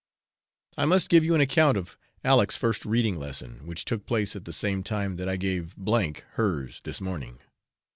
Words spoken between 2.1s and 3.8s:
Aleck's first reading lesson,